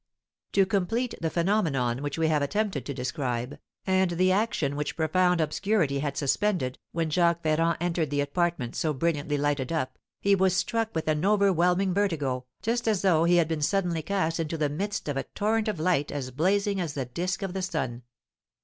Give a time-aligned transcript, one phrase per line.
[0.53, 5.39] To complete the phenomenon which we have attempted to describe, and the action which profound
[5.39, 10.57] obscurity had suspended, when Jacques Ferrand entered the apartment so brilliantly lighted up, he was
[10.57, 14.69] struck with an overwhelming vertigo, just as though he had been suddenly cast into the
[14.69, 18.01] midst of a torrent of light as blazing as the disk of the sun.